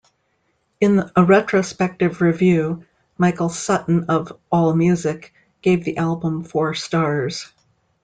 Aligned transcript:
In 0.79 1.11
a 1.15 1.23
retrospective 1.23 2.21
review, 2.21 2.85
Michael 3.19 3.49
Sutton 3.49 4.05
of 4.05 4.35
AllMusic 4.51 5.29
gave 5.61 5.83
the 5.83 5.97
album 5.97 6.43
four 6.43 6.73
stars. 6.73 7.53